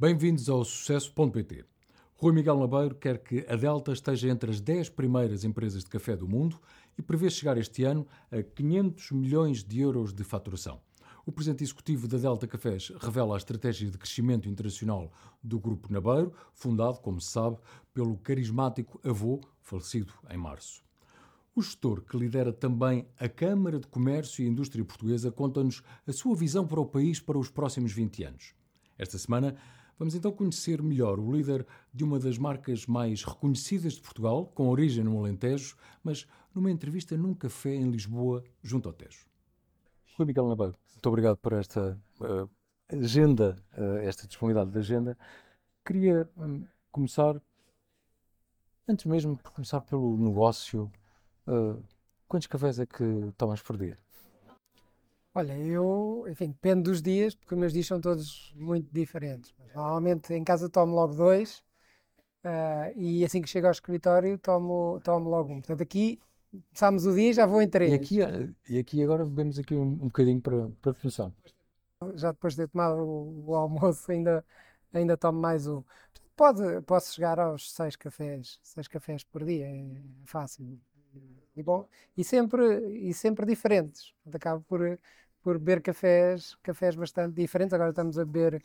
[0.00, 1.62] Bem-vindos ao Sucesso.pt.
[2.16, 6.16] Rui Miguel Labeiro quer que a Delta esteja entre as 10 primeiras empresas de café
[6.16, 6.58] do mundo
[6.96, 10.80] e prevê chegar este ano a 500 milhões de euros de faturação.
[11.26, 16.32] O presidente executivo da Delta Cafés revela a estratégia de crescimento internacional do Grupo Nabeiro,
[16.54, 17.58] fundado, como se sabe,
[17.92, 20.82] pelo carismático avô, falecido em março.
[21.54, 26.34] O gestor, que lidera também a Câmara de Comércio e Indústria Portuguesa, conta-nos a sua
[26.34, 28.54] visão para o país para os próximos 20 anos.
[28.96, 29.56] Esta semana,
[30.00, 34.70] vamos então conhecer melhor o líder de uma das marcas mais reconhecidas de Portugal, com
[34.70, 39.26] origem no Alentejo, mas numa entrevista num café em Lisboa, junto ao Tejo.
[40.16, 42.48] Rui Miguel Nabeiro, muito obrigado por esta uh,
[42.88, 45.18] agenda, uh, esta disponibilidade de agenda.
[45.84, 47.38] Queria um, começar,
[48.88, 50.90] antes mesmo por começar pelo negócio,
[51.46, 51.84] uh,
[52.26, 53.04] quantos cafés é que
[53.36, 53.98] tomas por dia?
[55.34, 59.54] Olha, eu, enfim, depende dos dias, porque os meus dias são todos muito diferentes.
[59.58, 61.62] Mas, normalmente em casa tomo logo dois
[62.96, 65.60] e assim que chego ao escritório tomo, tomo logo um.
[65.60, 66.18] Portanto, aqui
[66.50, 67.92] Começámos o dia e já vou em três.
[67.92, 71.30] E aqui, eh, e aqui agora bebemos aqui um, um bocadinho para, para começar.
[72.14, 74.44] Já depois de ter tomado o, o, almoço ainda,
[74.92, 75.82] ainda tomo mais um.
[76.34, 80.80] Pode, posso chegar aos seis cafés, seis cafés por dia, é fácil.
[81.56, 84.14] E bom, e sempre, e sempre diferentes.
[84.32, 84.98] Acabo por,
[85.42, 87.74] por beber cafés, cafés bastante diferentes.
[87.74, 88.62] Agora estamos a beber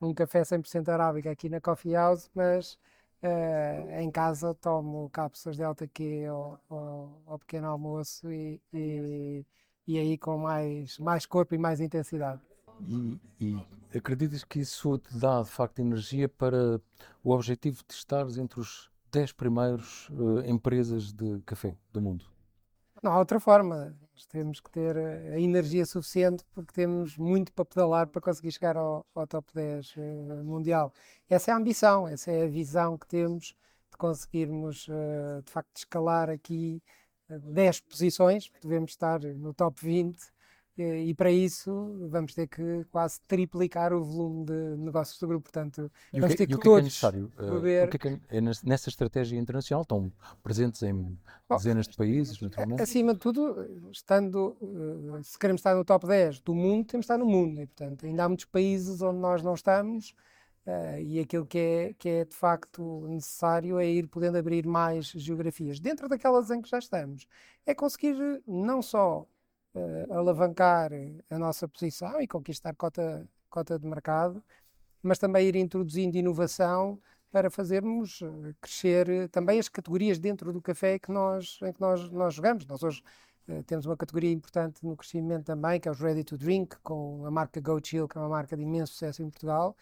[0.00, 2.78] um café 100% arábica aqui na Coffee House, mas
[3.22, 9.46] Uh, em casa tomo cápsulas de alta Q ao, ao, ao pequeno almoço e, e,
[9.86, 12.40] e, aí com mais, mais corpo e mais intensidade.
[12.80, 16.80] E, e acreditas que isso te dá de facto energia para
[17.22, 22.24] o objetivo de estares entre os 10 primeiros uh, empresas de café do mundo?
[23.02, 23.96] Não há outra forma.
[24.12, 28.76] Nós temos que ter a energia suficiente porque temos muito para pedalar para conseguir chegar
[28.76, 30.92] ao, ao top 10 uh, eh, mundial.
[31.28, 33.56] Essa é a ambição, essa é a visão que temos
[33.90, 36.80] de conseguirmos, uh, de facto, escalar aqui
[37.28, 38.50] uh, eh, 10 posições.
[38.62, 40.18] Devemos estar no top 20
[40.78, 45.44] e para isso vamos ter que quase triplicar o volume de negócios do grupo.
[45.44, 47.30] Portanto, e vamos que, ter que, que, é necessário?
[47.36, 47.86] Beber...
[47.86, 49.82] O que é, que é nessa estratégia internacional?
[49.82, 50.10] Estão
[50.42, 51.18] presentes em
[51.50, 52.80] dezenas de países, naturalmente?
[52.80, 57.12] Acima de tudo, estando, eh, se queremos estar no top 10 do mundo, temos de
[57.12, 57.60] estar no mundo.
[57.60, 60.14] E, portanto, ainda há muitos países onde nós não estamos.
[61.00, 65.80] E aquilo que é, que é de facto necessário é ir podendo abrir mais geografias
[65.80, 67.26] dentro daquelas em que já estamos.
[67.66, 68.14] É conseguir
[68.46, 69.26] não só
[69.74, 70.90] uh, alavancar
[71.30, 74.42] a nossa posição e conquistar cota, cota de mercado,
[75.02, 77.00] mas também ir introduzindo inovação
[77.30, 82.10] para fazermos eh, crescer também as categorias dentro do café que nós, em que nós,
[82.10, 82.66] nós jogamos.
[82.66, 83.02] Nós hoje
[83.48, 87.24] uh, temos uma categoria importante no crescimento também, que é os Ready to Drink, com
[87.24, 89.74] a marca Go Chill, que é uma marca de imenso sucesso em Portugal.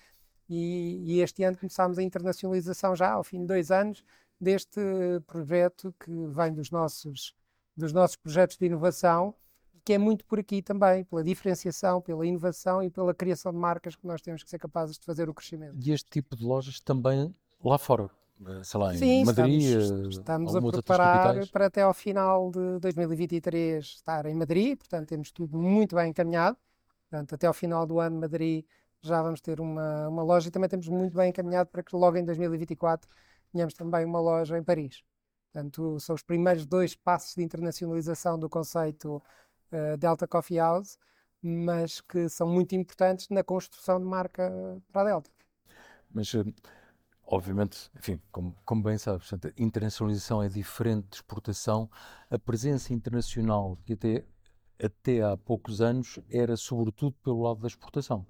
[0.49, 4.05] E, e este ano começámos a internacionalização já, ao fim de dois anos,
[4.41, 4.81] deste
[5.27, 7.35] projeto que vem dos nossos,
[7.77, 9.35] dos nossos projetos de inovação
[9.91, 13.97] que é muito por aqui também, pela diferenciação, pela inovação e pela criação de marcas
[13.97, 15.75] que nós temos que ser capazes de fazer o crescimento.
[15.85, 17.35] E este tipo de lojas também
[17.65, 18.09] lá fora,
[18.47, 22.53] eh, sei lá, em Sim, Madrid, estamos, eh, estamos a preparar para até ao final
[22.53, 26.57] de 2023 estar em Madrid, portanto temos tudo muito bem encaminhado,
[27.11, 28.65] portanto até ao final do ano Madrid
[29.03, 32.17] já vamos ter uma, uma loja e também temos muito bem encaminhado para que logo
[32.17, 33.11] em 2024
[33.51, 35.03] tenhamos também uma loja em Paris.
[35.53, 39.21] Portanto, são os primeiros dois passos de internacionalização do conceito
[39.73, 40.99] uh, Delta Coffee House,
[41.43, 44.51] mas que são muito importantes na construção de marca
[44.93, 45.31] para a Delta.
[46.13, 46.45] Mas, eh,
[47.25, 51.89] obviamente, enfim, como, como bem sabes, a internacionalização é diferente de exportação.
[52.29, 54.25] A presença internacional, que até,
[54.83, 58.27] até há poucos anos era sobretudo pelo lado da exportação.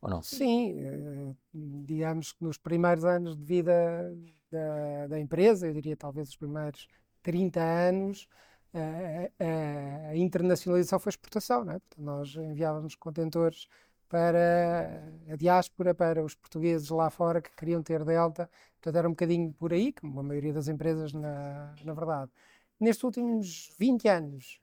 [0.00, 0.22] Ou não?
[0.22, 4.14] Sim, eh, digamos que nos primeiros anos de vida
[4.50, 6.86] da, da empresa, eu diria talvez os primeiros
[7.22, 8.28] 30 anos,
[8.74, 11.64] a, a, internacionalização foi exportação.
[11.64, 11.78] Não é?
[11.78, 13.68] Portanto, nós enviávamos contentores
[14.08, 18.50] para a diáspora, para os portugueses lá fora que queriam ter Delta.
[18.74, 22.30] Portanto, era um bocadinho por aí, como a maioria das empresas, na, na verdade.
[22.78, 24.60] Nestes últimos 20 anos,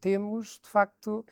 [0.00, 1.24] temos, de facto,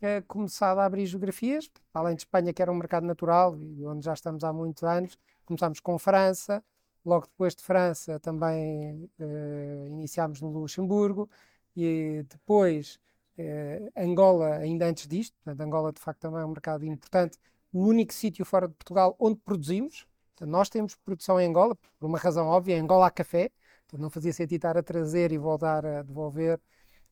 [0.00, 3.56] eh, começado a abrir geografias, além de Espanha, que era um mercado natural,
[3.86, 6.64] onde já estamos há muitos anos, começámos com França,
[7.04, 11.28] logo depois de França também eh, iniciámos no Luxemburgo,
[11.76, 12.98] e depois
[13.38, 17.38] eh, Angola, ainda antes disto, portanto, Angola de facto também é um mercado importante,
[17.72, 20.06] o único sítio fora de Portugal onde produzimos.
[20.34, 23.50] Portanto, nós temos produção em Angola, por uma razão óbvia, em Angola há café,
[23.86, 26.60] portanto, não fazia sentido estar a trazer e voltar a devolver,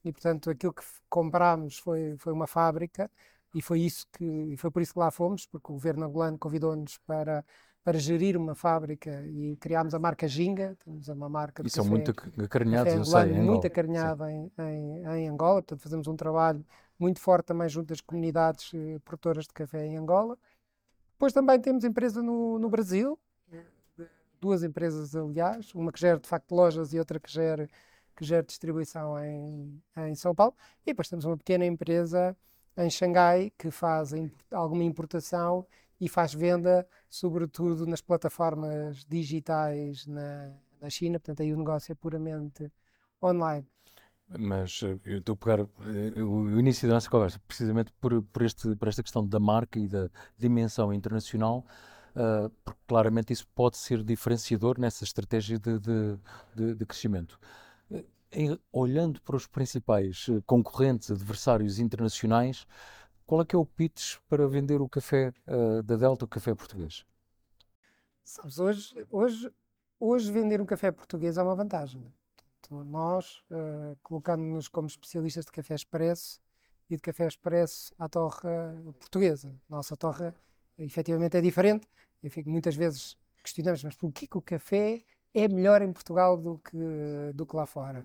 [0.04, 3.10] e portanto aquilo que comprámos foi, foi uma fábrica.
[3.54, 6.98] e foi isso que foi por isso que lá fomos, porque o governo angolano convidou-nos
[6.98, 7.44] para
[7.82, 11.84] para gerir uma fábrica e criámos a marca Ginga, temos uma marca de e são
[11.84, 12.10] muito
[12.42, 16.64] acarinhados, eu sei, em muito acarinhada em, em, em Angola, portanto fazemos um trabalho
[16.98, 20.36] muito forte também junto das comunidades eh, produtoras de café em Angola.
[21.12, 23.18] Depois também temos empresa no, no Brasil,
[24.40, 27.68] duas empresas aliás, uma que gera de facto lojas e outra que gera,
[28.16, 30.54] que gera distribuição em, em São Paulo.
[30.82, 32.36] E depois temos uma pequena empresa
[32.76, 34.12] em Xangai que faz
[34.50, 35.66] alguma importação
[36.00, 41.94] e faz venda, sobretudo nas plataformas digitais na, na China, portanto aí o negócio é
[41.94, 42.72] puramente
[43.22, 43.66] online.
[44.38, 48.42] Mas eh, eu estou a pegar eh, o início da nossa conversa precisamente por, por,
[48.42, 50.08] este, por esta questão da marca e da
[50.38, 51.66] dimensão internacional,
[52.14, 56.18] ah, porque claramente isso pode ser diferenciador nessa estratégia de, de,
[56.54, 57.38] de- de crescimento.
[58.32, 62.66] Em- olhando para os principais concorrentes, adversários internacionais,
[63.30, 66.52] qual é que é o pitch para vender o café ah, da Delta, o café
[66.52, 67.06] português?
[68.24, 69.52] Sabes, hoje, hoje,
[70.00, 72.12] hoje vender um café português é uma vantagem.
[72.60, 76.40] Portanto, nós uh, colocamos-nos como especialistas de café expresso
[76.88, 79.54] e de café expresso à torra portuguesa.
[79.68, 80.34] Nossa torra,
[80.76, 81.86] efetivamente, é diferente.
[82.44, 87.46] Muitas vezes questionamos, mas porquê que o café é melhor em Portugal do que, do
[87.46, 88.04] que lá fora?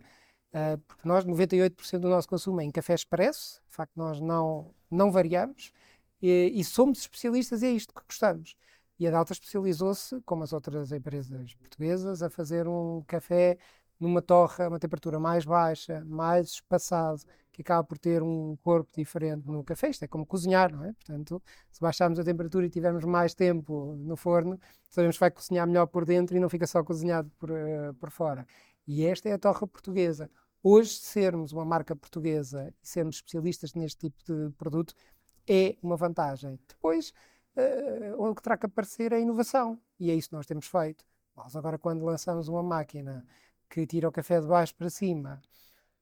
[0.55, 4.73] Uh, porque nós, 98% do nosso consumo é em café expresso, de facto, nós não,
[4.89, 5.73] não variamos
[6.21, 8.55] e, e somos especialistas e é isto que gostamos.
[8.97, 13.57] E a Dalta especializou-se, como as outras empresas portuguesas, a fazer um café
[13.99, 17.21] numa torra, uma temperatura mais baixa, mais espaçado,
[17.51, 19.89] que acaba por ter um corpo diferente no café.
[19.89, 20.93] Isto é como cozinhar, não é?
[20.93, 24.57] Portanto, se baixarmos a temperatura e tivermos mais tempo no forno,
[24.89, 28.09] sabemos que vai cozinhar melhor por dentro e não fica só cozinhado por, uh, por
[28.09, 28.47] fora.
[28.87, 30.29] E esta é a torra portuguesa.
[30.67, 34.95] Hoje, sermos uma marca portuguesa e sermos especialistas neste tipo de produto
[35.47, 36.59] é uma vantagem.
[36.67, 37.13] Depois,
[37.55, 39.79] uh, o que terá que aparecer é a inovação.
[39.99, 41.05] E é isso que nós temos feito.
[41.37, 43.23] Nós agora, quando lançamos uma máquina
[43.69, 45.39] que tira o café de baixo para cima,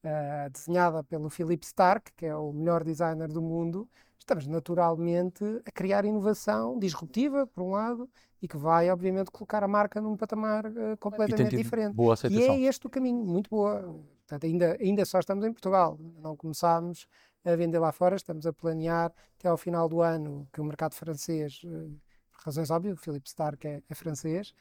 [0.04, 3.90] uh, desenhada pelo Philip Stark, que é o melhor designer do mundo,
[4.20, 8.10] estamos naturalmente a criar inovação disruptiva, por um lado,
[8.42, 11.94] e que vai, obviamente, colocar a marca num patamar uh, completamente diferente.
[11.94, 13.82] Boa e é este o caminho, muito boa.
[14.20, 17.08] Portanto, ainda, ainda só estamos em Portugal, não começámos
[17.46, 20.94] a vender lá fora, estamos a planear até ao final do ano que o mercado
[20.94, 21.60] francês,
[22.32, 24.54] por razões óbvias, o Philip Stark é, é francês,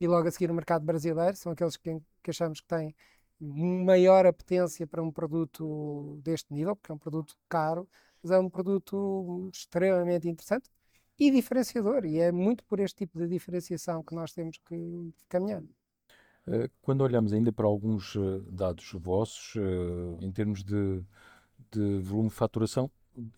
[0.00, 2.94] e logo a seguir o mercado brasileiro, são aqueles que, que achamos que têm
[3.40, 7.88] maior apetência para um produto deste nível, porque é um produto caro,
[8.22, 10.68] mas é um produto extremamente interessante
[11.18, 15.62] e diferenciador, e é muito por este tipo de diferenciação que nós temos que caminhar.
[16.80, 18.16] Quando olhamos ainda para alguns
[18.48, 19.54] dados vossos,
[20.20, 21.04] em termos de,
[21.70, 22.90] de volume de faturação,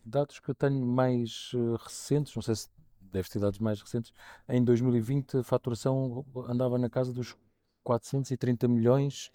[0.04, 1.52] dados que eu tenho mais
[1.82, 2.68] recentes, não sei se
[3.00, 4.12] deve ter dados mais recentes,
[4.48, 7.36] em 2020 a faturação andava na casa dos
[7.82, 9.30] 430 milhões,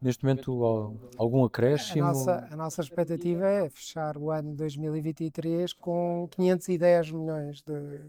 [0.00, 2.04] neste momento algum acréscimo?
[2.04, 8.00] A nossa, a nossa expectativa é fechar o ano 2023 com 510 milhões de,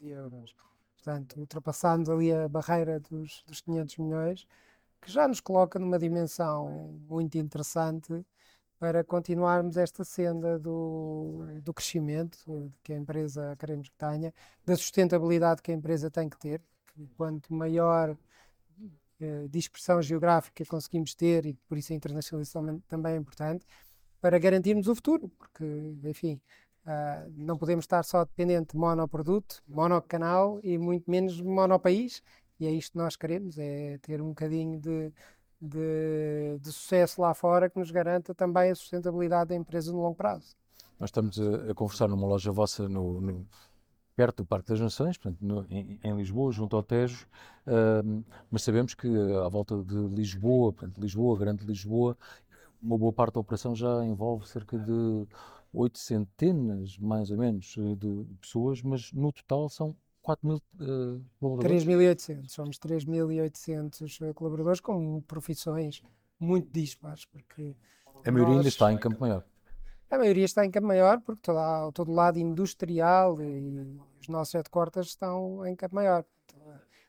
[0.00, 0.54] de euros.
[0.96, 4.46] Portanto, ultrapassando ali a barreira dos, dos 500 milhões,
[5.00, 8.24] que já nos coloca numa dimensão muito interessante
[8.78, 14.32] para continuarmos esta senda do, do crescimento que a empresa queremos que tenha,
[14.64, 16.62] da sustentabilidade que a empresa tem que ter.
[17.16, 18.16] Quanto maior
[19.20, 23.64] eh, dispersão geográfica conseguimos ter, e por isso a internacionalização também é importante,
[24.20, 25.64] para garantirmos o futuro, porque,
[26.04, 26.40] enfim,
[26.86, 32.22] uh, não podemos estar só dependente de monoproduto, monocanal e muito menos monopaís,
[32.58, 35.12] e é isto que nós queremos, é ter um bocadinho de,
[35.60, 40.16] de, de, sucesso lá fora que nos garanta também a sustentabilidade da empresa no longo
[40.16, 40.56] prazo.
[40.98, 43.46] Nós estamos a, a conversar numa loja vossa no, no,
[44.16, 47.26] perto do Parque das Nações, portanto, no, em, em, Lisboa, junto ao Tejo,
[47.66, 49.08] uh, mas sabemos que
[49.44, 52.16] à volta de Lisboa, portanto, Lisboa, Grande Lisboa,
[52.80, 55.26] uma boa parte da operação já envolve cerca de
[55.72, 61.84] oito centenas, mais ou menos, de pessoas, mas no total são 4 mil uh, colaboradores?
[61.84, 66.02] 3.800, somos 3.800 colaboradores com profissões
[66.38, 67.74] muito dispares, porque...
[68.24, 69.44] A maioria nós, ainda está em Campo Maior.
[70.14, 74.54] A maioria está em Campo Maior, porque toda, todo o lado industrial e os nossos
[74.54, 76.24] headquarters estão em Campo Maior.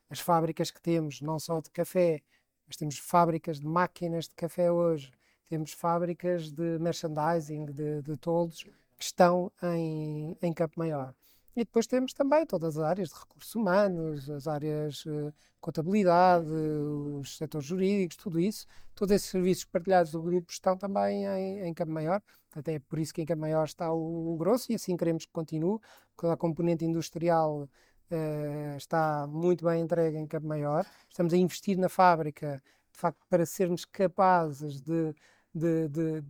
[0.10, 2.24] As fábricas que temos, não só de café,
[2.66, 5.12] mas temos fábricas de máquinas de café hoje,
[5.48, 8.64] temos fábricas de merchandising, de, de toldos,
[8.98, 11.14] que estão em, em Campo Maior.
[11.56, 17.38] E depois temos também todas as áreas de recursos humanos, as áreas de contabilidade, os
[17.38, 18.68] setores jurídicos, tudo isso.
[18.94, 22.22] Todos esses serviços partilhados do grupo estão também em, em Campo Maior.
[22.54, 25.32] Até é por isso que em Campo Maior está o, grosso e assim queremos que
[25.32, 25.80] continue.
[26.18, 30.86] Toda a componente industrial uh, está muito bem entregue em Campo Maior.
[31.10, 35.16] Estamos a investir na fábrica, de facto, para sermos capazes de,
[35.54, 36.24] de, de,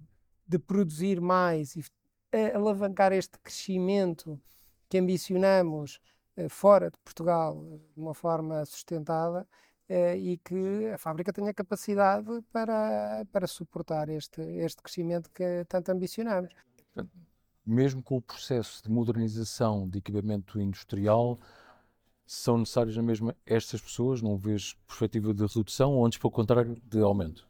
[0.47, 1.83] de produzir mais e
[2.53, 4.39] alavancar este crescimento
[4.95, 5.99] que ambicionamos
[6.37, 7.53] eh, fora de Portugal
[7.93, 9.45] de uma forma sustentada
[9.89, 15.91] eh, e que a fábrica tenha capacidade para, para suportar este, este crescimento que tanto
[15.91, 16.49] ambicionamos.
[17.65, 21.37] Mesmo com o processo de modernização de equipamento industrial,
[22.25, 24.21] são necessárias na mesma estas pessoas?
[24.21, 27.45] Não vês perspectiva de redução ou antes, pelo contrário, de aumento?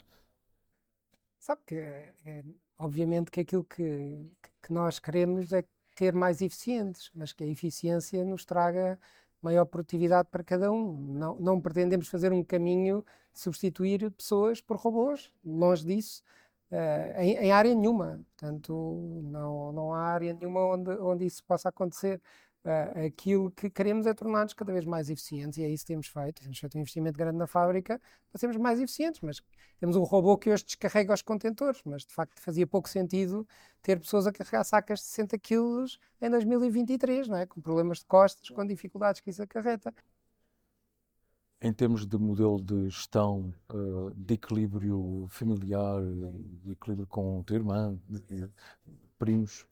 [1.38, 2.44] Sabe que, é,
[2.80, 4.32] obviamente, que aquilo que,
[4.64, 5.64] que nós queremos é
[5.96, 9.00] ter mais eficientes, mas que a eficiência nos traga
[9.42, 10.94] maior produtividade para cada um.
[11.14, 16.24] Não, não pretendemos fazer um caminho substituir pessoas por robôs, longe disso,
[16.72, 18.22] uh, em, em, área nenhuma.
[18.36, 22.22] Portanto, não, não há área nenhuma onde, onde isso possa acontecer.
[22.66, 26.08] Uh, aquilo que queremos é tornar-nos cada vez mais eficientes e é isso que temos
[26.08, 26.42] feito.
[26.42, 29.40] Temos feito um investimento grande na fábrica para sermos mais eficientes, mas
[29.80, 33.48] temos um robô que hoje descarrega os contentores, mas de facto fazia pouco sentido
[33.84, 37.46] ter pessoas a carregar sacas de 60 quilos em 2023, não é?
[37.46, 39.94] com problemas de costas, com dificuldades que isso acarreta.
[41.62, 46.02] Em termos de modelo de gestão, uh, de equilíbrio familiar,
[46.64, 48.02] de equilíbrio com o teu irmão,
[49.20, 49.68] primos,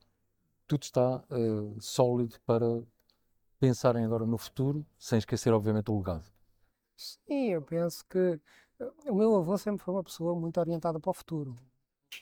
[0.68, 2.66] tudo está uh, sólido para
[3.60, 6.26] pensarem agora no futuro, sem esquecer, obviamente, o legado.
[6.98, 8.40] Sim, eu penso que
[8.80, 11.56] eh, o meu avô sempre foi uma pessoa muito orientada para o futuro.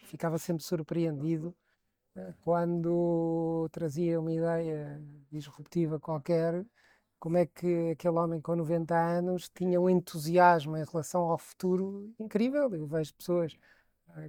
[0.05, 1.55] Ficava sempre surpreendido
[2.15, 6.65] uh, quando trazia uma ideia disruptiva qualquer,
[7.19, 12.13] como é que aquele homem com 90 anos tinha um entusiasmo em relação ao futuro
[12.19, 12.73] incrível.
[12.73, 13.57] Eu vejo pessoas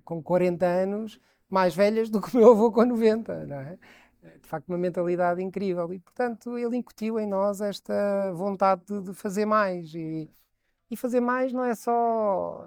[0.05, 3.79] com 40 anos mais velhas do que o meu avô com 90, não é?
[4.23, 9.15] De facto uma mentalidade incrível e portanto ele incutiu em nós esta vontade de, de,
[9.15, 10.31] fazer mais e,
[10.91, 12.67] e fazer mais não é só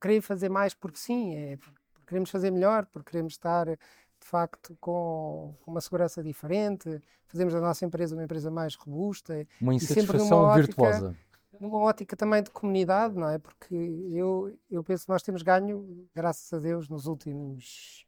[0.00, 4.76] querer fazer mais porque sim, é porque queremos fazer melhor, porque queremos estar de facto
[4.80, 10.66] com uma segurança diferente, fazemos da nossa empresa uma empresa mais robusta uma insatisfação ótica,
[10.66, 11.16] virtuosa
[11.60, 13.38] numa ótica também de comunidade, não é?
[13.38, 13.74] Porque
[14.12, 18.04] eu, eu penso que nós temos ganho, graças a Deus, nos últimos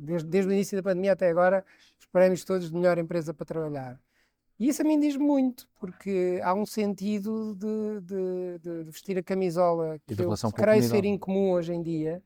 [0.00, 1.64] desde, desde o início da pandemia até agora,
[2.14, 4.00] prémios todos de melhor empresa para trabalhar.
[4.56, 9.22] E isso a mim diz muito, porque há um sentido de, de, de vestir a
[9.22, 12.22] camisola que eu creio ser incomum hoje em dia,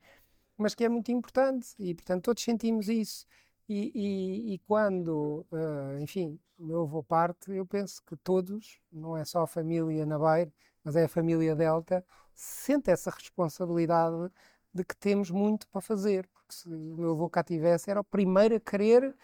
[0.55, 3.25] mas que é muito importante e, portanto, todos sentimos isso.
[3.67, 9.17] E, e, e quando, uh, enfim, o meu avô parte, eu penso que todos, não
[9.17, 10.51] é só a família Nabair,
[10.83, 12.05] mas é a família Delta,
[12.35, 14.31] sente essa responsabilidade
[14.71, 18.03] de que temos muito para fazer, porque se o meu avô cá tivesse, era o
[18.03, 19.15] primeiro a querer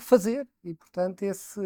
[0.00, 1.60] fazer, e portanto esse,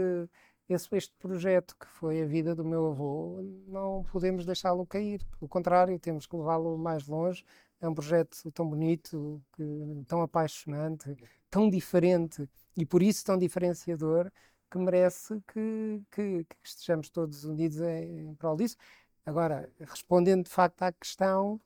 [0.68, 5.48] esse, este projeto que foi a vida do meu avô, não podemos deixá-lo cair, pelo
[5.48, 7.44] contrário, temos que levá-lo mais longe,
[7.80, 11.16] é um projeto tão bonito, que, tão apaixonante,
[11.50, 14.30] tão diferente, e por isso tão diferenciador,
[14.70, 18.76] que merece que, que, que estejamos todos unidos em, em prol disso.
[19.24, 21.60] Agora, respondendo de facto à questão,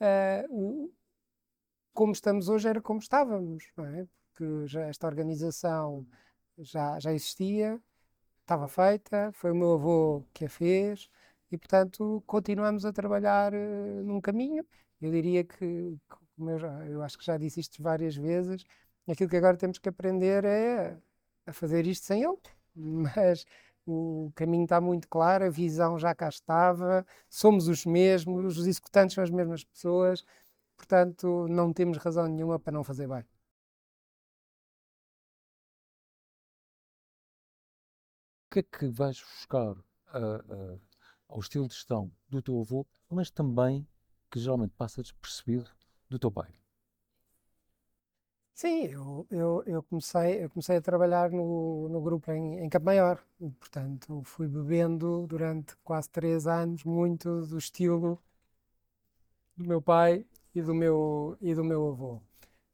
[0.00, 0.92] uh,
[1.94, 4.06] como estamos hoje era como estávamos, não é?
[4.66, 6.06] Já esta organização
[6.58, 7.80] já, já existia,
[8.42, 11.08] estava feita, foi o meu avô que a fez
[11.50, 14.66] e, portanto, continuamos a trabalhar uh, num caminho.
[15.00, 15.98] Eu diria que,
[16.36, 18.64] como eu, eu acho que já disse isto várias vezes,
[19.08, 20.96] aquilo que agora temos que aprender é
[21.46, 22.38] a fazer isto sem ele.
[22.74, 23.44] Mas
[23.86, 29.14] o caminho está muito claro, a visão já cá estava, somos os mesmos, os executantes
[29.14, 30.24] são as mesmas pessoas,
[30.76, 33.24] portanto não temos razão nenhuma para não fazer bem.
[38.52, 40.80] Que é que vais buscar uh, uh,
[41.26, 43.88] ao estilo de gestão do teu avô, mas também
[44.30, 45.70] que geralmente passa despercebido
[46.10, 46.52] do teu pai?
[48.54, 52.84] Sim, eu, eu, eu, comecei, eu comecei a trabalhar no, no grupo em, em Campo
[52.84, 53.24] Maior,
[53.58, 58.22] portanto fui bebendo durante quase três anos muito do estilo
[59.56, 62.20] do meu pai e do meu, e do meu avô.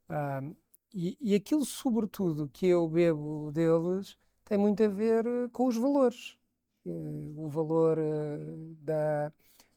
[0.09, 0.55] Um,
[0.93, 4.17] e, e aquilo, sobretudo, que eu bebo deles
[4.49, 6.35] tem muito a ver com os valores.
[6.83, 8.39] O valor eh,
[8.81, 9.31] da,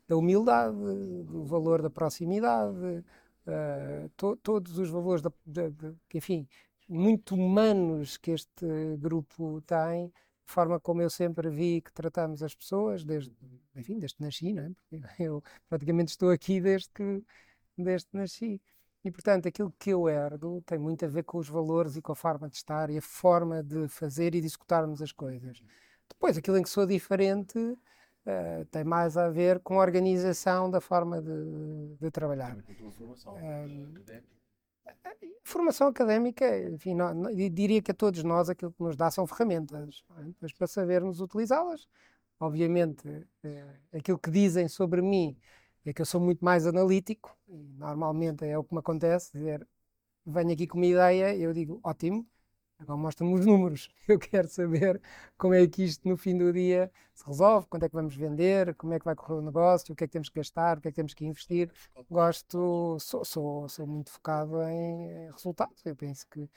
[0.08, 3.04] da humildade, o valor da proximidade,
[3.46, 6.48] uh, to, todos os valores, de, de, de, enfim,
[6.88, 10.06] muito humanos que este grupo tem,
[10.46, 13.32] a forma como eu sempre vi que tratamos as pessoas, desde,
[13.76, 14.70] enfim, desde que nasci, não é?
[14.88, 17.22] Porque eu praticamente estou aqui desde que,
[17.76, 18.60] desde que nasci.
[19.04, 22.12] E, portanto, aquilo que eu herdo tem muito a ver com os valores e com
[22.12, 25.62] a forma de estar e a forma de fazer e de executarmos as coisas.
[26.08, 30.80] Depois, aquilo em que sou diferente uh, tem mais a ver com a organização da
[30.80, 32.56] forma de, de trabalhar.
[35.42, 40.04] Formação académica, enfim, não, diria que a todos nós aquilo que nos dá são ferramentas,
[40.18, 40.30] é?
[40.40, 41.88] mas para sabermos utilizá-las.
[42.38, 45.36] Obviamente, é, aquilo que dizem sobre mim
[45.90, 49.66] é que eu sou muito mais analítico, e normalmente é o que me acontece, dizer,
[50.24, 52.26] venho aqui com uma ideia, eu digo, ótimo,
[52.78, 55.00] agora mostra-me os números, eu quero saber
[55.36, 58.74] como é que isto no fim do dia se resolve, quanto é que vamos vender,
[58.76, 60.80] como é que vai correr o negócio, o que é que temos que gastar, o
[60.80, 61.70] que é que temos que investir.
[62.10, 66.48] Gosto, sou, sou, sou muito focado em resultados, eu penso que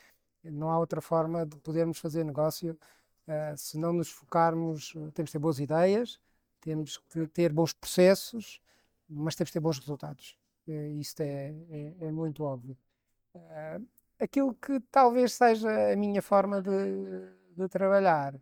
[0.44, 2.78] não há outra forma de podermos fazer negócio
[3.26, 6.20] uh, se não nos focarmos, temos que ter boas ideias,
[6.60, 8.60] temos que ter bons processos,
[9.08, 10.38] mas temos que ter bons resultados.
[10.66, 12.76] Uh, isto é, é, é muito óbvio.
[13.34, 13.86] Uh,
[14.18, 16.70] aquilo que talvez seja a minha forma de,
[17.56, 18.34] de trabalhar.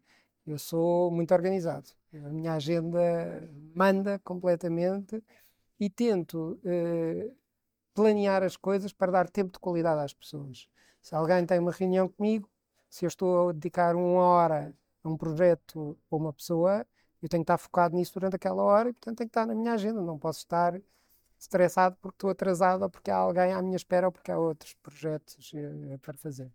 [0.47, 1.89] Eu sou muito organizado.
[2.13, 3.01] A minha agenda
[3.75, 5.23] manda completamente
[5.81, 7.37] e tento uh,
[7.95, 10.69] planear as coisas para dar tempo de qualidade às pessoas.
[11.01, 12.49] Se alguém tem uma reunião comigo,
[12.89, 16.87] se eu estou a dedicar uma hora a um projeto ou uma pessoa,
[17.25, 19.55] eu tenho que estar focado nisso durante aquela hora e, portanto, tenho que estar na
[19.55, 20.03] minha agenda.
[20.03, 20.79] Não posso estar
[21.39, 24.75] estressado porque estou atrasado ou porque há alguém à minha espera ou porque há outros
[24.75, 26.53] projetos uh, para fazer.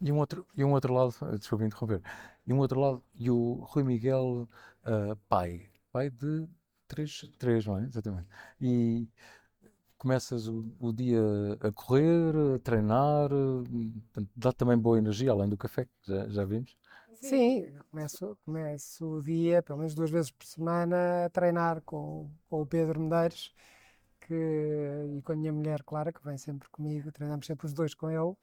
[0.00, 2.00] E um outro, e um outro lado, eh, desculpe interromper,
[2.46, 4.48] e um outro lado, e o Rui Miguel,
[4.86, 6.48] uh, pai, pai de
[6.88, 7.84] três, três, não é?
[7.84, 8.26] Exatamente.
[8.58, 9.06] E
[9.98, 11.20] começas o, o dia
[11.60, 13.28] a correr, a treinar,
[14.34, 16.74] dá também boa energia, além do café, já, já vimos.
[17.20, 22.62] Sim, começo, começo o dia, pelo menos duas vezes por semana, a treinar com, com
[22.62, 23.54] o Pedro Medeiros
[24.20, 24.34] que,
[25.16, 28.08] e com a minha mulher, Clara, que vem sempre comigo, treinamos sempre os dois com
[28.10, 28.36] ele, uh,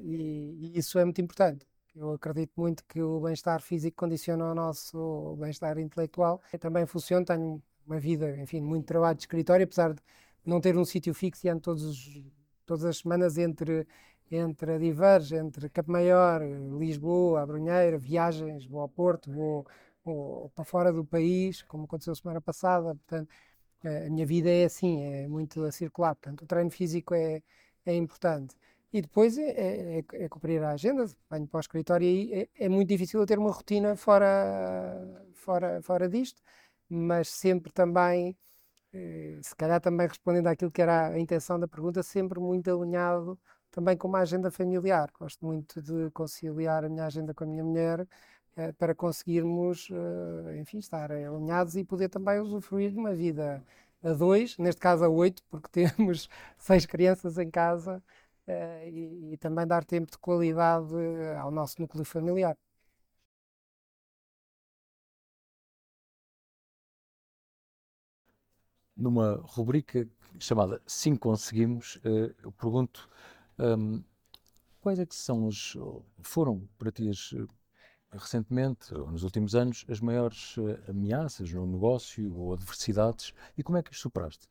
[0.00, 1.66] e, e, isso é muito importante.
[1.94, 6.42] Eu acredito muito que o bem-estar físico condiciona o nosso bem-estar intelectual.
[6.52, 10.02] Eu também funciono, tenho uma vida, enfim, muito trabalho de escritório, apesar de
[10.44, 12.22] não ter um sítio fixo e ando todos,
[12.66, 13.86] todas as semanas entre
[14.30, 16.42] entre a Diverge, entre Campo Maior,
[16.78, 19.66] Lisboa, Abrunheira, viagens, vou ao Porto, vou,
[20.04, 22.94] vou, para fora do país, como aconteceu semana passada.
[22.94, 23.28] Portanto,
[23.84, 26.14] a minha vida é assim, é muito a circular.
[26.14, 27.42] Portanto, o treino físico é,
[27.84, 28.56] é importante.
[28.92, 32.48] E depois é, é, é, é cumprir a agenda, venho para o escritório e é,
[32.58, 34.96] é, muito difícil eu ter uma rotina fora,
[35.34, 36.40] fora, fora disto,
[36.88, 38.36] mas sempre também,
[38.92, 43.38] eh, se calhar também respondendo àquilo que era a intenção da pergunta, sempre muito alinhado
[43.76, 45.10] também com uma agenda familiar.
[45.18, 48.08] Gosto muito de conciliar a minha agenda com a minha mulher
[48.56, 53.62] eh, para conseguirmos, eh, enfim, estar alinhados e poder também usufruir de uma vida
[54.02, 58.02] a dois, neste caso a oito, porque temos seis crianças em casa
[58.46, 60.94] eh, e, e também dar tempo de qualidade
[61.38, 62.56] ao nosso núcleo familiar.
[68.96, 70.08] Numa rubrica
[70.38, 72.00] chamada Sim Conseguimos,
[72.42, 73.08] eu pergunto
[73.58, 74.02] um,
[74.80, 75.76] quais é que são os,
[76.22, 77.32] foram para ti as,
[78.12, 83.78] recentemente, ou nos últimos anos, as maiores uh, ameaças no negócio ou adversidades e como
[83.78, 84.48] é que as superaste?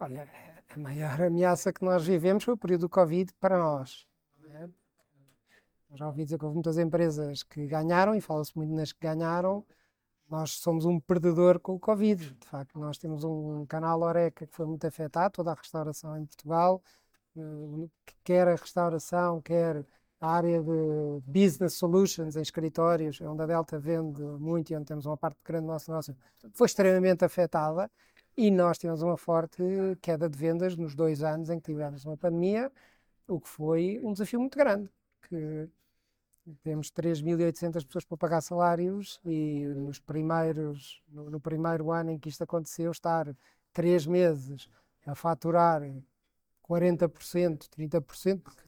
[0.00, 0.28] Olha,
[0.68, 4.06] a maior ameaça que nós vivemos foi o período do Covid para nós.
[4.50, 4.68] É?
[5.94, 9.64] Já ouvi dizer que houve muitas empresas que ganharam, e fala-se muito nas que ganharam,
[10.32, 12.34] nós somos um perdedor com o Covid.
[12.34, 16.24] De facto, nós temos um canal Oreca que foi muito afetado, toda a restauração em
[16.24, 16.82] Portugal,
[17.36, 17.88] eh,
[18.24, 19.84] quer a restauração, quer
[20.20, 25.04] a área de business solutions em escritórios, onde a Delta vende muito e onde temos
[25.04, 26.16] uma parte grande do nosso negócio,
[26.54, 27.90] foi extremamente afetada
[28.36, 29.62] e nós tivemos uma forte
[30.00, 32.72] queda de vendas nos dois anos em que tivemos uma pandemia,
[33.28, 34.88] o que foi um desafio muito grande,
[35.28, 35.68] que
[36.62, 42.28] temos 3.800 pessoas para pagar salários e nos primeiros, no, no, primeiro ano em que
[42.28, 43.34] isto aconteceu, estar
[43.72, 44.68] três meses
[45.06, 45.82] a faturar
[46.68, 48.62] 40%, 30%, porque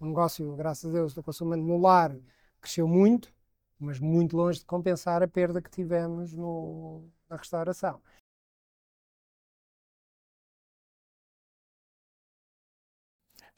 [0.00, 2.16] o negócio, graças a Deus, do consumidor no lar
[2.60, 3.32] cresceu muito,
[3.78, 8.00] mas muito longe de compensar a perda que tivemos no, na restauração.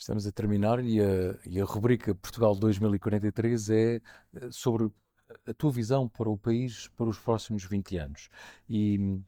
[0.05, 4.01] Estamos a terminar e a, e a rubrica Portugal 2043 é eh,
[4.51, 4.93] sobre
[5.49, 8.29] a tua visão para o país para os próximos 20 anos.
[8.69, 9.19] E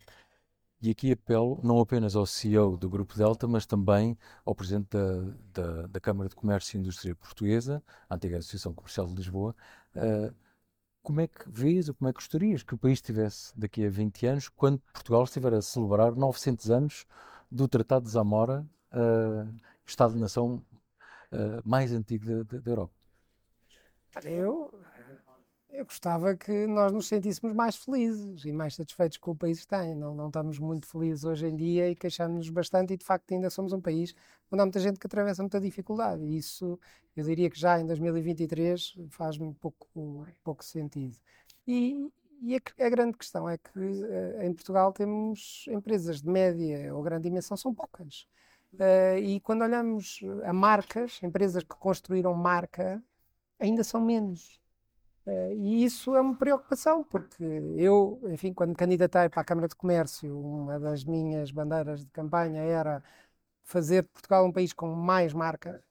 [0.82, 5.32] E aqui apelo não apenas ao CEO do Grupo Delta, mas também ao Presidente da,
[5.54, 9.56] da, da Câmara de Comércio e Indústria Portuguesa, a antiga Associação Comercial de Lisboa.
[9.94, 10.34] Uh,
[11.02, 13.88] como é que vês ou como é que gostarias que o país estivesse daqui a
[13.88, 17.06] 20 anos, quando Portugal estiver a celebrar 900 anos
[17.50, 19.50] do Tratado de Zamora, uh,
[19.86, 20.64] Estado-nação
[21.32, 22.92] uh, mais antigo da Europa?
[24.24, 24.72] Eu
[25.76, 29.66] eu gostava que nós nos sentíssemos mais felizes e mais satisfeitos com o país que
[29.66, 29.94] tem.
[29.94, 33.50] Não, não estamos muito felizes hoje em dia e queixamos-nos bastante e de facto ainda
[33.50, 34.14] somos um país
[34.50, 36.78] onde há muita gente que atravessa muita dificuldade e isso
[37.14, 41.14] eu diria que já em 2023 faz-me pouco, pouco sentido.
[41.66, 46.94] E, e a, a, grande questão é que uh, em Portugal temos empresas de média
[46.94, 48.26] ou grande dimensão, são poucas.
[48.78, 53.02] Uh, e quando olhamos a marcas, empresas que construíram marca,
[53.58, 54.60] ainda são menos.
[55.26, 57.42] Uh, e isso é uma preocupação, porque
[57.76, 62.10] eu, enfim, quando me candidatei para a Câmara de Comércio, uma das minhas bandeiras de
[62.10, 63.02] campanha era
[63.64, 65.82] fazer de Portugal um país com mais marca,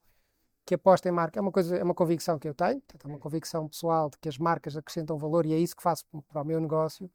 [0.65, 1.39] que aposta em marca.
[1.39, 4.30] É uma coisa, é uma convicção que eu tenho, é uma convicção pessoal de que
[4.30, 7.12] as marcas acrescentam valor e é isso que faço para o meu negócio.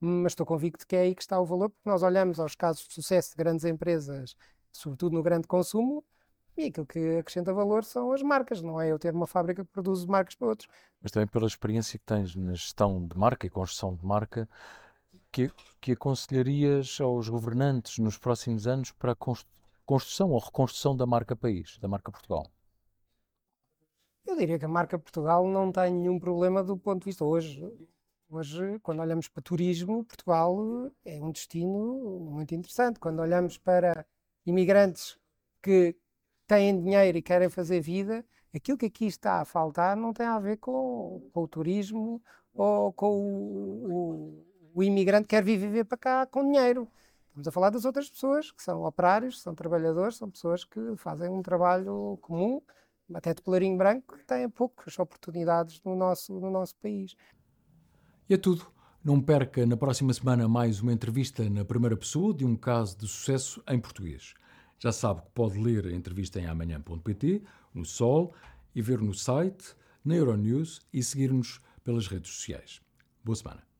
[0.00, 2.86] Mas estou convicto que é aí que está o valor, porque nós olhamos aos casos
[2.88, 4.36] de sucesso de grandes empresas,
[4.72, 6.04] sobretudo no grande consumo,
[6.56, 9.70] e aquilo que acrescenta valor são as marcas, não é eu ter uma fábrica que
[9.70, 10.68] produz marcas para outros.
[11.00, 14.48] Mas também pela experiência que tens na gestão de marca e construção de marca,
[15.30, 19.16] que, que aconselharias aos governantes nos próximos anos para a
[19.86, 22.46] construção ou reconstrução da marca país, da marca Portugal?
[24.26, 27.66] Eu diria que a marca Portugal não tem nenhum problema do ponto de vista hoje.
[28.30, 30.56] Hoje, quando olhamos para turismo, Portugal
[31.04, 33.00] é um destino muito interessante.
[33.00, 34.06] Quando olhamos para
[34.46, 35.18] imigrantes
[35.62, 35.96] que
[36.46, 38.24] têm dinheiro e querem fazer vida,
[38.54, 42.22] aquilo que aqui está a faltar não tem a ver com, com o turismo
[42.54, 46.88] ou com o, o, o, imigrante que quer vir viver para cá com dinheiro.
[47.28, 51.30] Estamos a falar das outras pessoas que são operários, são trabalhadores, são pessoas que fazem
[51.30, 52.60] um trabalho comum,
[53.14, 57.16] até de colarinho branco, que têm poucas oportunidades no nosso, no nosso país.
[58.28, 58.66] E é tudo.
[59.04, 63.08] Não perca na próxima semana mais uma entrevista na primeira pessoa de um caso de
[63.08, 64.32] sucesso em português.
[64.78, 67.42] Já sabe que pode ler a entrevista em amanhã.pt,
[67.74, 68.32] no Sol,
[68.72, 72.80] e ver no site, na Euronews e seguir-nos pelas redes sociais.
[73.24, 73.71] Boa semana.